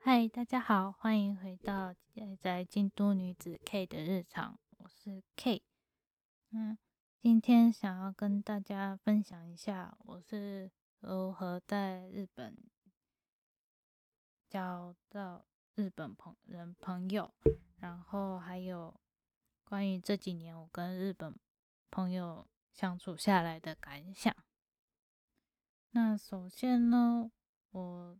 [0.00, 1.92] 嗨，大家好，欢迎回到
[2.40, 5.62] 在京都女子 K 的日常，我是 K。
[6.50, 6.78] 嗯，
[7.20, 12.56] 今天想要跟大家分享一下，我是如何在日本
[14.48, 17.34] 交到日本朋人朋友，
[17.78, 18.98] 然后还有
[19.64, 21.36] 关于这几年我跟日本
[21.90, 24.34] 朋友相处下来的感想。
[25.90, 27.32] 那首先呢，
[27.72, 28.16] 我。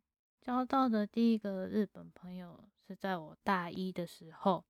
[0.49, 4.65] 交到的第一个日本朋友是在我大一的时候，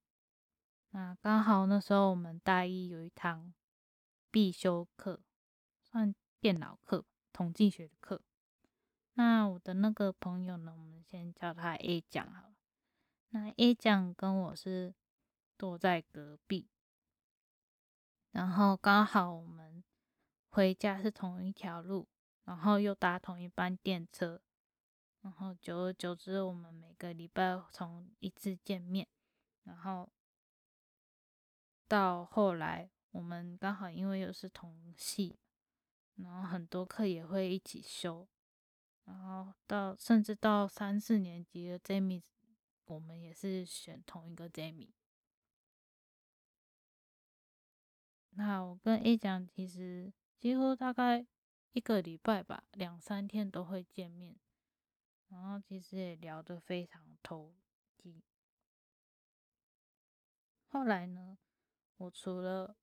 [0.89, 3.53] 那刚好那时候我们大一有一堂
[4.29, 5.21] 必修课，
[5.81, 8.21] 算电脑课、统计学的课。
[9.13, 12.55] 那我的那个朋友呢，我们先叫他 A 酱好了。
[13.29, 14.93] 那 A 酱跟我是
[15.57, 16.67] 坐在隔壁，
[18.31, 19.81] 然后刚好我们
[20.49, 22.09] 回家是同一条路，
[22.43, 24.41] 然后又搭同一班电车。
[25.21, 29.07] 然后久而久之，我们每个礼拜从一次见面，
[29.63, 30.09] 然后
[31.87, 35.37] 到后来，我们刚好因为又是同系，
[36.15, 38.27] 然后很多课也会一起修，
[39.03, 42.23] 然后到甚至到三四年级的 Jamie，
[42.85, 44.91] 我们也是选同一个 Jamie。
[48.31, 51.27] 那我跟 A 讲，其实几乎大概
[51.73, 54.37] 一个礼拜吧，两三天都会见面。
[55.29, 57.55] 然后其实也聊得非常投
[57.95, 58.23] 机。
[60.67, 61.37] 后来呢，
[61.97, 62.75] 我除了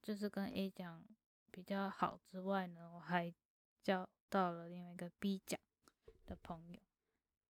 [0.00, 1.04] 就是跟 A 讲
[1.50, 3.34] 比较好之外呢，我还
[3.82, 5.58] 交到了另外一个 B 奖
[6.24, 6.80] 的朋友。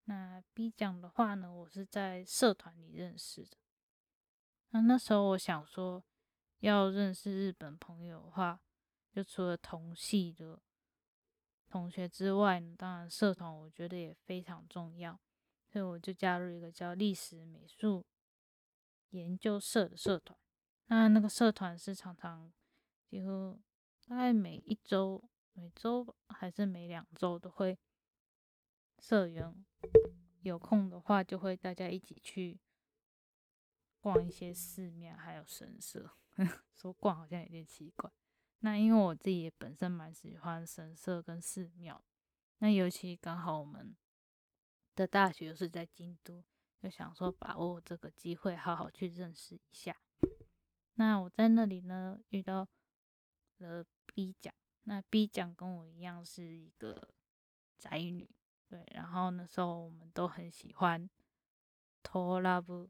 [0.05, 3.57] 那 B 奖的话呢，我是在社团里认识的。
[4.71, 6.05] 那那时候我想说，
[6.61, 8.61] 要认识日本朋友的话，
[9.11, 10.61] 就除了同系的。
[11.69, 15.19] 同学之外呢，当然社团我觉得也非常重要，
[15.67, 18.07] 所以我就加入一个叫历史美术
[19.11, 20.39] 研究社的社团。
[20.87, 22.53] 那那个社团是常常
[23.05, 23.61] 几乎
[24.07, 27.77] 大概每一周、每周还是每两周都会
[28.99, 29.65] 社员
[30.43, 32.61] 有空的话，就会大家一起去
[34.01, 36.13] 逛一些寺庙还有神社。
[36.75, 38.11] 说逛好像有点奇怪。
[38.61, 42.03] 那因为我自己也本身蛮喜欢神社跟寺庙，
[42.59, 43.95] 那尤其刚好我们
[44.95, 46.43] 的大学是在京都，
[46.83, 49.97] 就想说把握这个机会，好好去认识一下。
[50.95, 52.67] 那我在那里呢遇到
[53.59, 54.53] 了 B 奖，
[54.85, 57.11] 那 B 奖跟我一样是一个
[57.77, 58.29] 宅女，
[58.69, 61.09] 对，然后那时候我们都很喜欢
[62.03, 62.89] 拖拉布，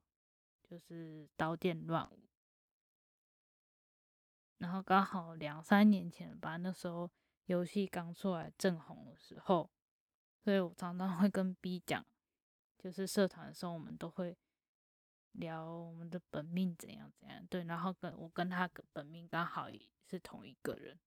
[0.62, 2.25] 就是刀剑乱舞。
[4.58, 7.10] 然后刚好两三年前吧，那时候
[7.44, 9.70] 游戏刚出来正红的时候，
[10.42, 12.04] 所以我常常会跟 B 讲，
[12.78, 14.34] 就是社团的时候，我们都会
[15.32, 17.46] 聊我们的本命怎样怎样。
[17.48, 19.68] 对，然后跟我跟他本命刚好
[20.06, 20.98] 是同一个人。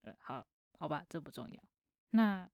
[0.00, 0.46] 对，好
[0.78, 1.62] 好吧，这不重要。
[2.10, 2.48] 那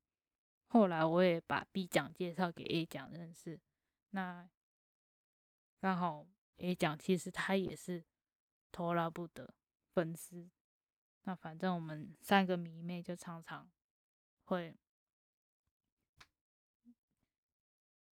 [0.69, 3.61] 后来我也把 B 讲介绍给 A 讲认识，
[4.11, 4.49] 那
[5.81, 8.03] 刚好 A 讲其实他也是。
[8.75, 9.55] 拖拉布的
[9.93, 10.51] 粉丝，
[11.23, 13.71] 那反正我们三个迷妹就常常
[14.47, 14.77] 会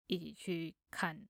[0.09, 1.29] 一起去看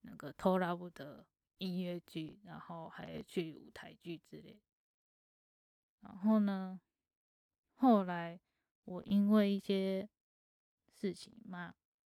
[0.00, 1.24] 那个拖拉布的
[1.58, 4.60] 音乐剧，然后还去舞台剧之类。
[6.00, 6.80] 然后呢，
[7.74, 8.40] 后来
[8.82, 10.10] 我因为一些
[10.92, 11.76] 事情嘛，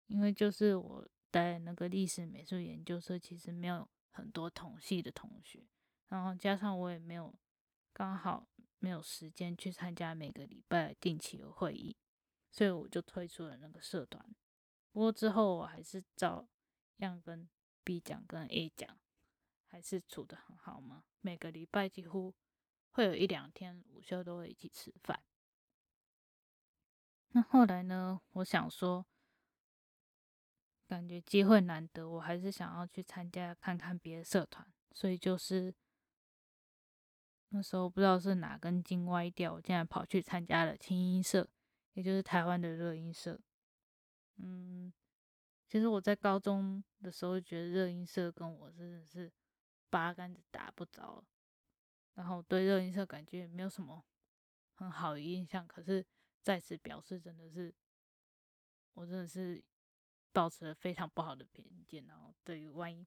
[0.07, 5.67] 因为就是我在那个历史美术研究社，其实没有很多同系的同学。
[6.09, 7.35] 然后加上我也没有
[7.93, 8.47] 刚好
[8.79, 11.97] 没有时间去参加每个礼拜定期的会议，
[12.53, 14.25] 所以我就退出了那个社团。
[14.93, 16.47] 不过之后我还是照
[16.99, 17.49] 样跟
[17.83, 18.99] B 讲跟 A 讲，
[19.67, 21.05] 还是处的很好嘛。
[21.21, 22.35] 每个礼拜几乎
[22.93, 25.25] 会有一两天午休都会一起吃饭。
[27.31, 29.07] 那后来呢，我想说，
[30.87, 35.75] 感觉机会难得，我还是想要去参加看看别的社团，所以就是。
[37.55, 41.49] 那时候不知道是哪根筋歪掉，我竟然跑去参加了轻音社，
[41.93, 43.41] 也就是台湾的热音社。
[44.39, 44.93] 嗯，
[45.69, 49.33] 其实我在高中的时候觉得热音社跟我真的是
[49.89, 51.25] 八竿子打不着，
[52.15, 54.05] 然后对热音社感觉也没有什么
[54.73, 55.65] 很好的印象。
[55.65, 56.05] 可是
[56.43, 57.73] 再次表示，真的是
[58.95, 59.63] 我真的是
[60.33, 63.07] 保持了非常不好的偏见，然后对于万一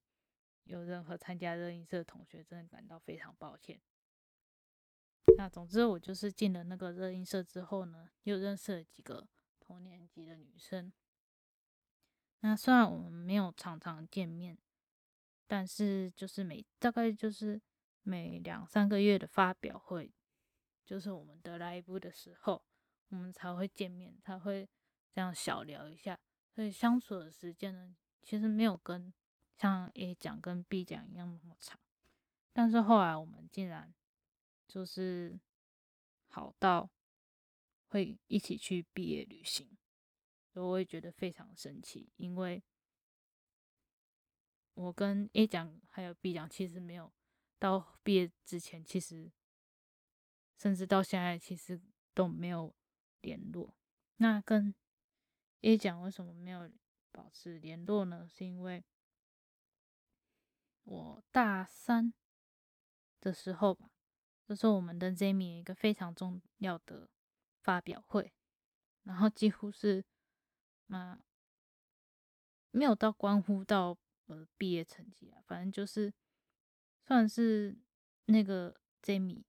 [0.63, 3.81] 有任何参加热音社的同学，真的感到非常抱歉。
[5.35, 9.27] 那总之，我就是进了那个热音社之后呢，又认识了几个
[9.59, 10.91] 同年级的女生。
[12.39, 14.57] 那虽然我们没有常常见面，
[15.45, 17.61] 但是就是每大概就是
[18.03, 20.13] 每两三个月的发表会，
[20.85, 22.63] 就是我们的来一部的时候，
[23.09, 24.67] 我们才会见面，才会
[25.11, 26.19] 这样小聊一下。
[26.49, 29.13] 所以相处的时间呢，其实没有跟
[29.55, 31.79] 像 A 讲跟 B 讲一样那么长。
[32.53, 33.93] 但是后来我们竟然
[34.67, 35.39] 就是
[36.27, 36.89] 好到
[37.87, 39.77] 会一起去毕业旅行，
[40.51, 42.11] 所以我也觉得非常神奇。
[42.17, 42.61] 因为
[44.73, 47.11] 我跟 A 奖还有 B 奖其实没有
[47.57, 49.31] 到毕业之前，其实
[50.57, 51.81] 甚至到现在其实
[52.13, 52.75] 都没有
[53.21, 53.75] 联络。
[54.17, 54.75] 那跟
[55.61, 56.69] A 奖为什么没有
[57.11, 58.27] 保持联络呢？
[58.27, 58.83] 是因为
[60.83, 62.13] 我大三。
[63.19, 63.89] 的时候吧，
[64.47, 67.09] 就是我们的 Jamie 一个非常重要的
[67.63, 68.31] 发表会，
[69.03, 70.05] 然后几乎是，
[70.87, 71.19] 啊，
[72.71, 73.97] 没有到关乎到
[74.27, 76.13] 呃毕业成绩啊，反正就是
[77.05, 77.77] 算是
[78.27, 79.43] 那个 Jamie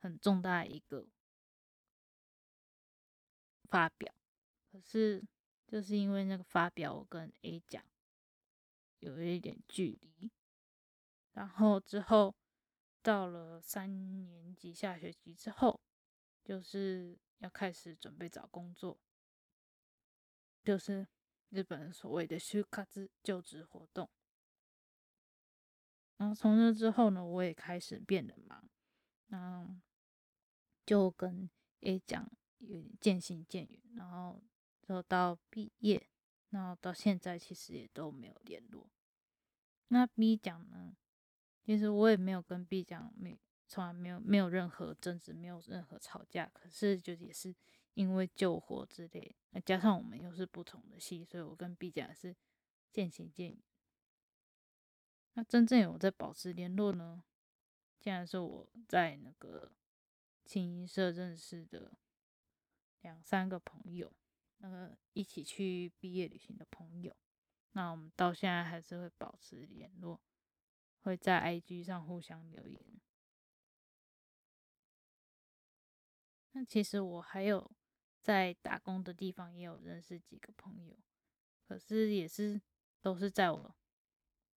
[0.00, 1.06] 很重大一个
[3.68, 4.12] 发表，
[4.72, 5.24] 可是
[5.68, 7.84] 就是因为那个发表，我跟 A 讲
[8.98, 10.32] 有一点距离，
[11.34, 12.34] 然后之后。
[13.04, 15.78] 到了三年级下学期之后，
[16.42, 18.98] 就是要开始准备找工作，
[20.64, 21.06] 就是
[21.50, 24.08] 日本所谓的休卡兹就职活动。
[26.16, 28.66] 然后从那之后呢，我也开始变得忙，
[29.26, 29.76] 然后，
[30.86, 32.26] 就跟 A 讲
[32.60, 34.42] 有点渐行渐远，然后
[34.80, 36.08] 就到毕业，
[36.48, 38.88] 然后到现在其实也都没有联络。
[39.88, 40.96] 那 B 讲呢？
[41.64, 46.50] 其实我也没有跟 B 讲，没从来没有没有任何争执，没有任何吵架。
[46.52, 47.54] 可是就也是
[47.94, 52.36] 因为救火之类，那加上我们又是不同的系，所以我跟 B 讲是
[52.92, 53.58] 渐行渐远。
[55.32, 57.24] 那真正有在保持联络呢？
[57.98, 59.72] 竟然是我在那个
[60.44, 61.96] 青音社认识的
[63.00, 64.12] 两三个朋友，
[64.58, 67.16] 那个一起去毕业旅行的朋友。
[67.72, 70.20] 那我们到现在还是会保持联络。
[71.04, 72.82] 会在 IG 上互相留言。
[76.52, 77.70] 那其实我还有
[78.22, 80.96] 在打工的地方也有认识几个朋友，
[81.68, 82.60] 可是也是
[83.02, 83.76] 都是在我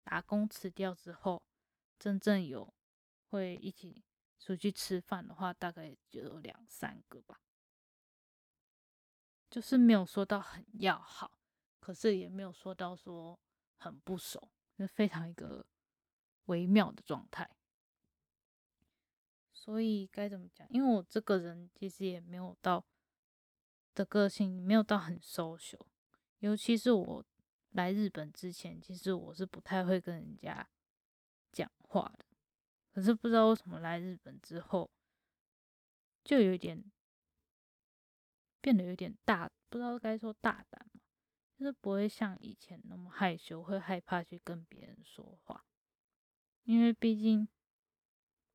[0.04, 1.44] 打工辞掉之后，
[2.00, 2.74] 真正有
[3.30, 4.06] 会一起
[4.40, 7.42] 出去吃饭的话，大概就有两三个吧。
[9.50, 11.40] 就是没有说到很要好，
[11.82, 13.38] 可是也没有说到说
[13.76, 15.66] 很不熟，就非常一个。
[16.48, 17.50] 微妙的状态，
[19.54, 20.68] 所以该怎么讲？
[20.70, 22.84] 因为我这个人其实也没有到
[23.94, 25.88] 的个性，没有到很 social。
[26.40, 27.26] 尤其是我
[27.72, 30.70] 来日本之前，其实我是不太会跟人家
[31.52, 32.26] 讲话的。
[32.92, 34.90] 可是不知道为什么来日本之后，
[36.24, 36.84] 就有点
[38.62, 41.02] 变得有点大，不知道该说大胆嘛，
[41.58, 45.66] 就是不会像以前那么害羞，会害怕去跟别人说话。
[46.68, 47.48] 因为毕竟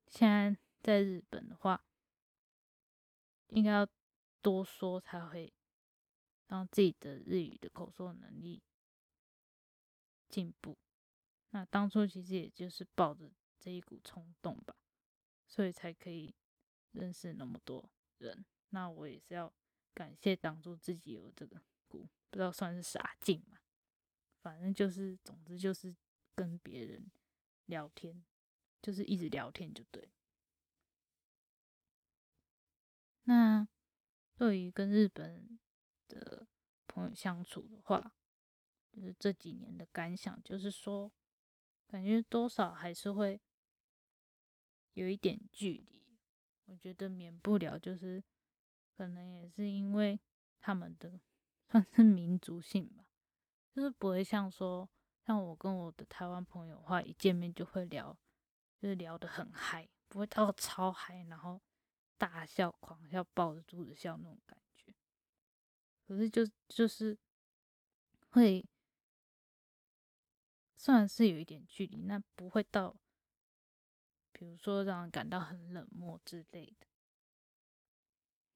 [0.05, 1.83] 现在在日本的话，
[3.47, 3.87] 应该要
[4.39, 5.51] 多说才会
[6.45, 8.61] 让自己的日语的口说能力
[10.29, 10.77] 进步。
[11.49, 14.75] 那当初其实也就是抱着这一股冲动吧，
[15.47, 16.35] 所以才可以
[16.91, 18.45] 认识那么多人。
[18.69, 19.51] 那我也是要
[19.95, 23.57] 感谢当初自己有这个股，不知道算是啥劲嘛，
[24.39, 25.95] 反正就是，总之就是
[26.35, 27.09] 跟别人。
[27.73, 28.23] 聊天
[28.83, 30.11] 就是一直聊天就对。
[33.23, 33.67] 那
[34.35, 35.59] 对于跟日本
[36.07, 36.45] 的
[36.87, 38.13] 朋友相处的话，
[38.91, 41.11] 就是这几年的感想，就是说，
[41.87, 43.41] 感觉多少还是会
[44.93, 46.19] 有一点距离。
[46.65, 48.23] 我觉得免不了，就是
[48.95, 50.19] 可能也是因为
[50.59, 51.19] 他们的
[51.71, 53.05] 算是民族性吧，
[53.73, 54.89] 就是不会像说。
[55.25, 58.17] 像我跟我的台湾朋友的话，一见面就会聊，
[58.77, 61.61] 就是聊得很嗨，不会到 超嗨，然后
[62.17, 64.93] 大笑、狂笑、抱着肚子笑那种感觉。
[66.05, 67.17] 可是就就是
[68.31, 68.67] 会，
[70.75, 72.93] 虽然是有一点距离，那不会到，
[74.33, 76.87] 比如说让人感到很冷漠之类的。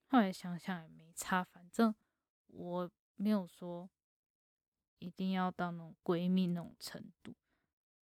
[0.10, 1.96] 后来想想也没差，反正
[2.48, 3.90] 我没有说。
[5.00, 7.34] 一定要到那种闺蜜那种程度，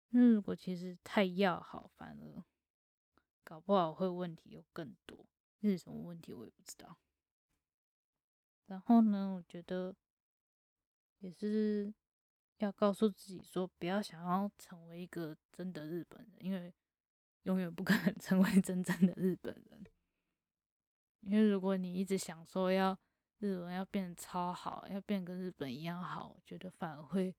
[0.09, 2.43] 那如果其实太要好，反而
[3.43, 5.25] 搞不好会问题有更多。
[5.59, 6.97] 那是什么问题我也不知道。
[8.65, 9.95] 然后呢，我觉得
[11.19, 11.93] 也是
[12.57, 16.73] 要告诉自己说，不要想要成为一个真的日本人，因为
[17.43, 19.85] 永远不可能 成为真正的日本人。
[21.21, 22.97] 因为如果你一直想说要
[23.39, 27.35] 日文要变得超好，要变跟日本一样好，我觉得反而会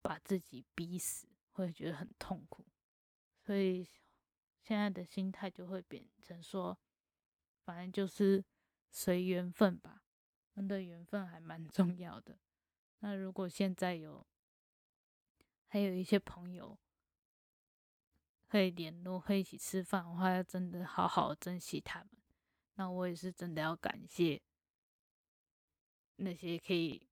[0.00, 2.64] 把自己逼死，会觉得很痛苦。
[3.40, 3.88] 所以
[4.60, 6.78] 现在的心态就会变成说，
[7.64, 8.44] 反正就是
[8.90, 10.04] 随缘分吧，
[10.54, 12.38] 真的缘分还蛮 重要的。
[13.00, 14.24] 那如果现在有
[15.66, 16.78] 还有一些朋友
[18.46, 22.10] 可以联络，会一起吃饭的话，要真的好好珍惜他们。
[22.74, 24.40] 那我也是真的要感谢
[26.16, 27.06] 那些可以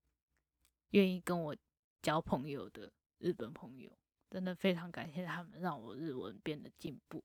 [0.90, 1.56] 愿意跟我
[2.02, 3.90] 交朋友的日本朋友，
[4.30, 7.22] 真的非常感谢他们，让我日文变得进步。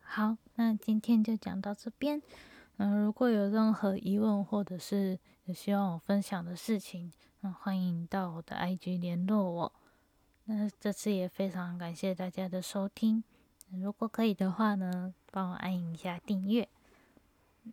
[0.00, 2.20] 好，那今天就讲到这边。
[2.76, 9.72] 嗯，如果有任何疑问或者是有希望我分享的事情，那欢迎到我的 IG 联络我。
[10.44, 13.22] 那这次也非常感谢大家的收听。
[13.70, 16.68] 如果可以的话呢，帮我按一下订阅。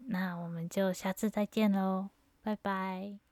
[0.05, 2.09] 那我们就下次再见喽，
[2.41, 3.26] 拜拜。